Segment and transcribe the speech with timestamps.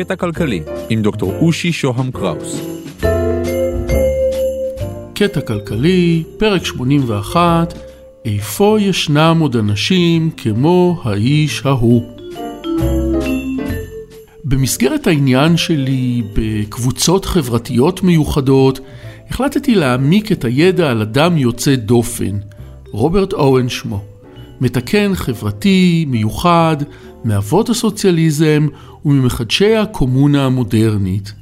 [0.00, 2.60] קטע כלכלי עם דוקטור אושי שוהם קראוס.
[5.14, 7.74] קטע כלכלי, פרק 81,
[8.24, 12.02] איפה ישנם עוד אנשים כמו האיש ההוא?
[14.44, 18.80] במסגרת העניין שלי בקבוצות חברתיות מיוחדות,
[19.30, 22.38] החלטתי להעמיק את הידע על אדם יוצא דופן,
[22.90, 24.04] רוברט אוהן שמו.
[24.60, 26.76] מתקן חברתי, מיוחד,
[27.24, 28.66] מאבות הסוציאליזם
[29.04, 31.32] וממחדשי הקומונה המודרנית.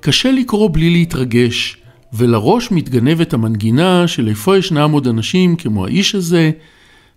[0.00, 1.76] קשה לקרוא בלי להתרגש,
[2.12, 6.50] ולראש מתגנבת המנגינה של איפה ישנם עוד אנשים כמו האיש הזה,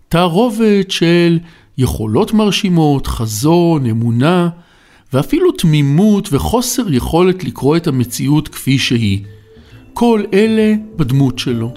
[0.08, 1.38] תערובת של
[1.78, 4.48] יכולות מרשימות, חזון, אמונה,
[5.12, 9.20] ואפילו תמימות וחוסר יכולת לקרוא את המציאות כפי שהיא.
[9.94, 11.74] כל אלה בדמות שלו.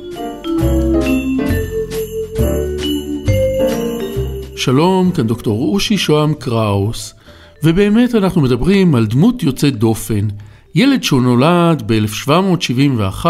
[4.67, 7.13] שלום, כאן דוקטור אושי שהם קראוס,
[7.63, 10.27] ובאמת אנחנו מדברים על דמות יוצאת דופן,
[10.75, 13.25] ילד שהוא נולד ב-1771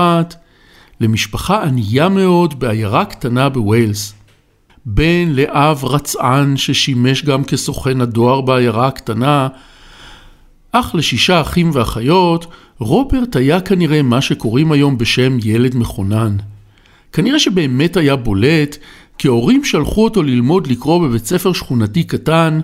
[1.01, 4.13] למשפחה ענייה מאוד בעיירה קטנה בווילס.
[4.85, 9.47] בן לאב רצען ששימש גם כסוכן הדואר בעיירה הקטנה,
[10.71, 12.47] אח לשישה אחים ואחיות,
[12.79, 16.37] רוברט היה כנראה מה שקוראים היום בשם ילד מכונן.
[17.13, 18.77] כנראה שבאמת היה בולט,
[19.17, 22.59] כי ההורים שלחו אותו ללמוד לקרוא בבית ספר שכונתי קטן,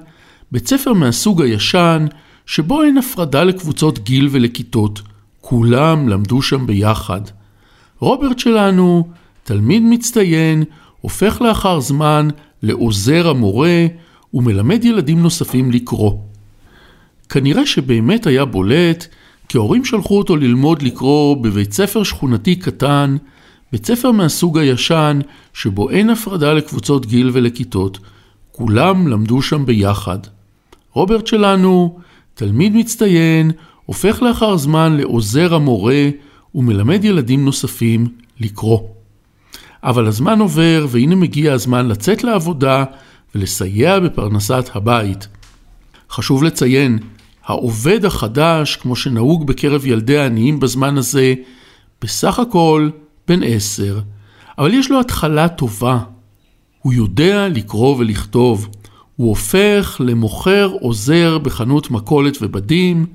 [0.52, 2.06] בית ספר מהסוג הישן,
[2.46, 5.02] שבו אין הפרדה לקבוצות גיל ולכיתות.
[5.42, 7.22] כולם למדו שם ביחד.
[8.00, 9.08] רוברט שלנו,
[9.44, 10.64] תלמיד מצטיין,
[11.02, 12.28] הופך לאחר זמן
[12.64, 13.86] לעוזר המורה
[14.34, 16.14] ומלמד ילדים נוספים לקרוא.
[17.30, 19.08] כנראה שבאמת היה בולט,
[19.50, 23.18] כי ההורים שלחו אותו ללמוד לקרוא בבית ספר שכונתי קטן,
[23.73, 25.19] בית ספר מהסוג הישן,
[25.53, 27.99] שבו אין הפרדה לקבוצות גיל ולכיתות.
[28.52, 30.17] כולם למדו שם ביחד.
[30.91, 31.99] רוברט שלנו,
[32.33, 33.51] תלמיד מצטיין,
[33.85, 36.09] הופך לאחר זמן לעוזר המורה
[36.55, 38.07] ומלמד ילדים נוספים
[38.39, 38.79] לקרוא.
[39.83, 42.83] אבל הזמן עובר והנה מגיע הזמן לצאת לעבודה
[43.35, 45.28] ולסייע בפרנסת הבית.
[46.09, 47.00] חשוב לציין,
[47.45, 51.33] העובד החדש, כמו שנהוג בקרב ילדי העניים בזמן הזה,
[52.01, 52.89] בסך הכל
[53.28, 54.00] בן עשר,
[54.57, 56.00] אבל יש לו התחלה טובה.
[56.79, 58.69] הוא יודע לקרוא ולכתוב.
[59.16, 63.06] הוא הופך למוכר עוזר בחנות מכולת ובדים,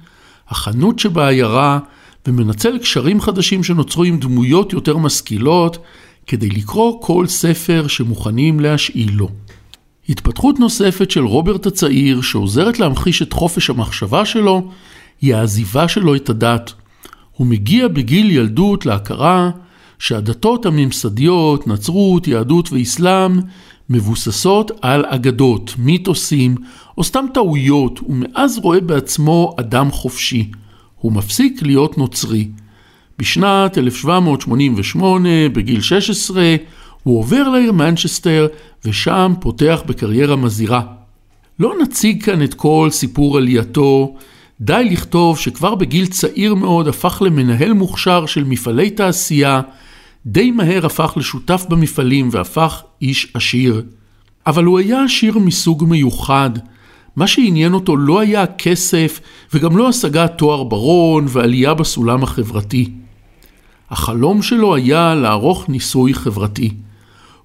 [0.48, 1.78] החנות שבעיירה,
[2.26, 5.78] ומנצל קשרים חדשים שנוצרו עם דמויות יותר משכילות,
[6.26, 9.28] כדי לקרוא כל ספר שמוכנים להשאיל לו.
[10.08, 14.70] התפתחות נוספת של רוברט הצעיר, שעוזרת להמחיש את חופש המחשבה שלו,
[15.20, 16.72] היא העזיבה שלו את הדת.
[17.32, 19.50] הוא מגיע בגיל ילדות להכרה
[19.98, 23.40] שהדתות הממסדיות, נצרות, יהדות ואסלאם,
[23.90, 26.54] מבוססות על אגדות, מיתוסים
[26.98, 30.50] או סתם טעויות, ומאז רואה בעצמו אדם חופשי.
[30.96, 32.48] הוא מפסיק להיות נוצרי.
[33.18, 36.56] בשנת 1788, בגיל 16,
[37.02, 38.46] הוא עובר לעיר מנצ'סטר,
[38.84, 40.82] ושם פותח בקריירה מזהירה.
[41.58, 44.16] לא נציג כאן את כל סיפור עלייתו,
[44.60, 49.60] די לכתוב שכבר בגיל צעיר מאוד הפך למנהל מוכשר של מפעלי תעשייה,
[50.26, 53.82] די מהר הפך לשותף במפעלים והפך איש עשיר.
[54.46, 56.50] אבל הוא היה עשיר מסוג מיוחד.
[57.16, 59.20] מה שעניין אותו לא היה הכסף
[59.54, 62.90] וגם לא השגת תואר ברון ועלייה בסולם החברתי.
[63.90, 66.70] החלום שלו היה לערוך ניסוי חברתי.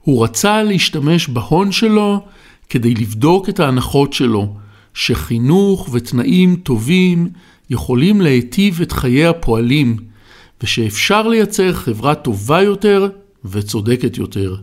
[0.01, 2.21] הוא רצה להשתמש בהון שלו
[2.69, 4.53] כדי לבדוק את ההנחות שלו,
[4.93, 7.27] שחינוך ותנאים טובים
[7.69, 9.97] יכולים להיטיב את חיי הפועלים,
[10.63, 13.09] ושאפשר לייצר חברה טובה יותר
[13.45, 14.55] וצודקת יותר.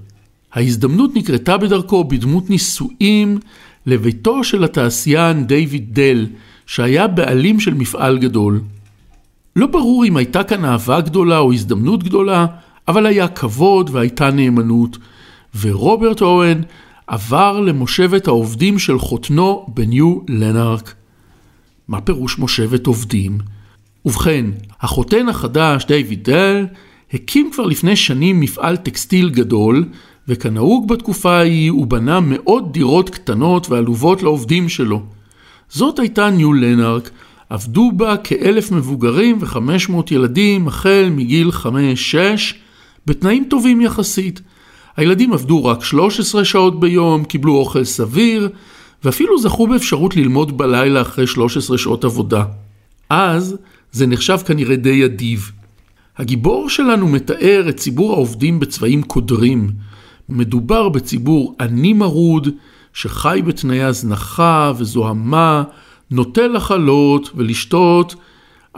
[0.53, 3.39] ההזדמנות נקרתה בדרכו בדמות נישואים
[3.87, 6.27] לביתו של התעשיין דיוויד דל,
[6.67, 8.61] שהיה בעלים של מפעל גדול.
[9.57, 12.47] לא ברור אם הייתה כאן אהבה גדולה או הזדמנות גדולה,
[12.89, 14.99] אבל היה כבוד והייתה נאמנות,
[15.61, 16.63] ורוברט אוהן
[17.11, 20.95] עבר למושבת העובדים של חותנו בניו לנארק.
[21.89, 23.39] מה פירוש מושבת עובדים?
[24.05, 24.47] ובכן,
[24.81, 26.67] החותן החדש, דיוויד דל,
[27.13, 29.85] הקים כבר לפני שנים מפעל טקסטיל גדול,
[30.29, 35.03] וכנהוג בתקופה ההיא הוא בנה מאות דירות קטנות ועלובות לעובדים שלו.
[35.71, 37.11] זאת הייתה ניו לנארק,
[37.49, 42.55] עבדו בה כאלף מבוגרים וחמש מאות ילדים החל מגיל חמש-שש,
[43.07, 44.41] בתנאים טובים יחסית.
[44.97, 48.49] הילדים עבדו רק 13 שעות ביום, קיבלו אוכל סביר,
[49.05, 52.45] ואפילו זכו באפשרות ללמוד בלילה אחרי 13 שעות עבודה.
[53.11, 53.57] אז
[53.93, 55.53] זה נחשב כנראה די אדיב.
[56.19, 59.71] הגיבור שלנו מתאר את ציבור העובדים בצבעים קודרים.
[60.29, 62.49] מדובר בציבור עני מרוד,
[62.93, 65.63] שחי בתנאי הזנחה וזוהמה,
[66.11, 68.15] נוטה לחלות ולשתות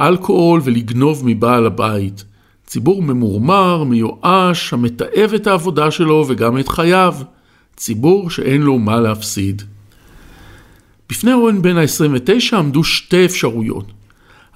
[0.00, 2.24] אלכוהול ולגנוב מבעל הבית.
[2.72, 7.14] ציבור ממורמר, מיואש, המתעב את העבודה שלו וגם את חייו.
[7.76, 9.62] ציבור שאין לו מה להפסיד.
[11.10, 13.92] בפני אורן בן ה-29 עמדו שתי אפשרויות.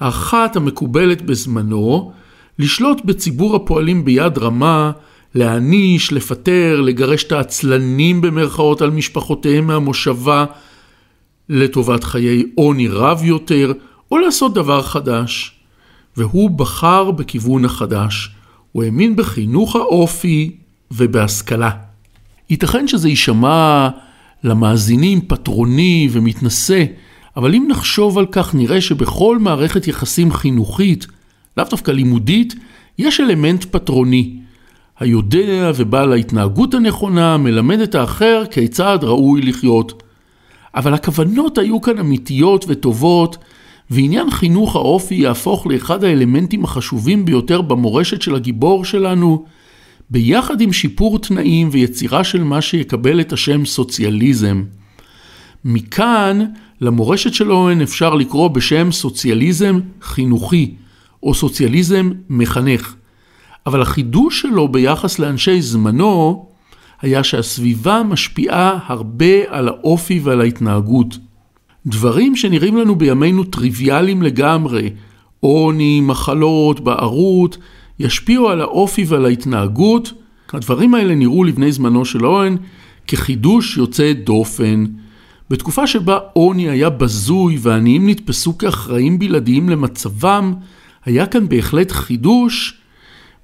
[0.01, 2.13] האחת המקובלת בזמנו,
[2.59, 4.93] לשלוט בציבור הפועלים ביד רמה,
[5.35, 10.45] להעניש, לפטר, לגרש את העצלנים במרכאות על משפחותיהם מהמושבה
[11.49, 13.73] לטובת חיי עוני רב יותר,
[14.11, 15.56] או לעשות דבר חדש.
[16.17, 18.31] והוא בחר בכיוון החדש.
[18.73, 20.57] הוא האמין בחינוך האופי
[20.91, 21.71] ובהשכלה.
[22.51, 23.89] ייתכן שזה יישמע
[24.45, 26.85] למאזינים פטרוני ומתנשא,
[27.37, 31.07] אבל אם נחשוב על כך נראה שבכל מערכת יחסים חינוכית,
[31.57, 32.55] לאו דווקא לימודית,
[32.99, 34.37] יש אלמנט פטרוני.
[34.99, 40.03] היודע ובעל ההתנהגות הנכונה מלמד את האחר כיצד ראוי לחיות.
[40.75, 43.37] אבל הכוונות היו כאן אמיתיות וטובות,
[43.91, 49.45] ועניין חינוך האופי יהפוך לאחד האלמנטים החשובים ביותר במורשת של הגיבור שלנו,
[50.11, 54.63] ביחד עם שיפור תנאים ויצירה של מה שיקבל את השם סוציאליזם.
[55.65, 56.45] מכאן,
[56.81, 60.75] למורשת של אוהן אפשר לקרוא בשם סוציאליזם חינוכי,
[61.23, 62.95] או סוציאליזם מחנך.
[63.67, 66.47] אבל החידוש שלו ביחס לאנשי זמנו,
[67.01, 71.19] היה שהסביבה משפיעה הרבה על האופי ועל ההתנהגות.
[71.87, 74.91] דברים שנראים לנו בימינו טריוויאליים לגמרי,
[75.41, 77.59] עוני, מחלות, בערות,
[77.99, 80.13] ישפיעו על האופי ועל ההתנהגות.
[80.53, 82.57] הדברים האלה נראו לבני זמנו של אוהן
[83.07, 84.85] כחידוש יוצא דופן.
[85.51, 90.55] בתקופה שבה עוני היה בזוי ועניים נתפסו כאחראים בלעדיים למצבם,
[91.05, 92.81] היה כאן בהחלט חידוש,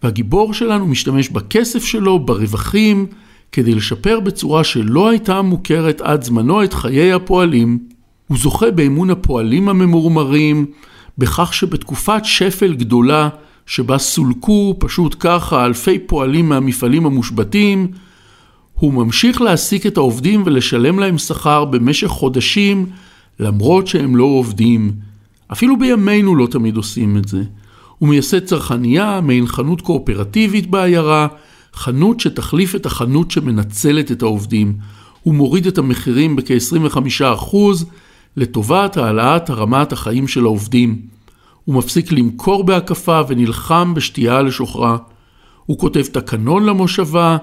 [0.02, 3.06] והגיבור שלנו משתמש בכסף שלו, ברווחים,
[3.52, 7.91] כדי לשפר בצורה שלא הייתה מוכרת עד זמנו את חיי הפועלים.
[8.32, 10.66] הוא זוכה באמון הפועלים הממורמרים,
[11.18, 13.28] בכך שבתקופת שפל גדולה,
[13.66, 17.86] שבה סולקו פשוט ככה אלפי פועלים מהמפעלים המושבתים,
[18.74, 22.86] הוא ממשיך להעסיק את העובדים ולשלם להם שכר במשך חודשים,
[23.40, 24.92] למרות שהם לא עובדים.
[25.52, 27.42] אפילו בימינו לא תמיד עושים את זה.
[27.98, 31.26] הוא מייסד צרכנייה, מעין חנות קואופרטיבית בעיירה,
[31.74, 34.76] חנות שתחליף את החנות שמנצלת את העובדים.
[35.22, 37.56] הוא מוריד את המחירים בכ-25%
[38.36, 41.00] לטובת העלאת רמת החיים של העובדים.
[41.64, 44.96] הוא מפסיק למכור בהקפה ונלחם בשתייה לשוכרה.
[45.66, 47.36] הוא כותב תקנון למושבה,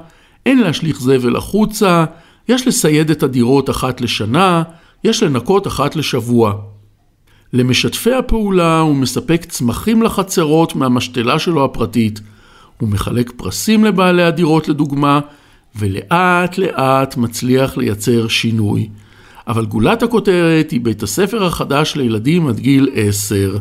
[0.46, 2.06] אין להשליך זבל החוצה,
[2.50, 4.64] יש לסייד את הדירות אחת לשנה,
[5.04, 6.54] יש לנקות אחת לשבוע.
[7.54, 12.22] למשתפי הפעולה הוא מספק צמחים לחצרות מהמשתלה שלו הפרטית.
[12.78, 15.20] הוא מחלק פרסים לבעלי הדירות לדוגמה,
[15.76, 18.90] ולאט לאט מצליח לייצר שינוי.
[19.50, 23.58] אבל גולת הכותרת היא בית הספר החדש לילדים עד גיל 10,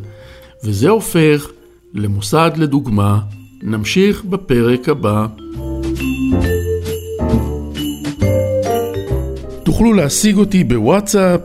[0.64, 1.48] וזה הופך
[1.94, 3.18] למוסד לדוגמה.
[3.62, 5.26] נמשיך בפרק הבא.
[9.64, 11.40] תוכלו להשיג אותי בוואטסאפ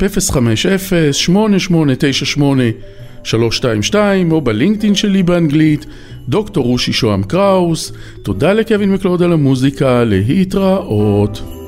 [3.94, 3.96] 050-8898-322
[4.32, 5.86] או בלינקדאין שלי באנגלית,
[6.30, 7.92] דוקטור רושי שוהם קראוס.
[8.24, 11.63] תודה לקווין מקלוד על המוזיקה, להתראות.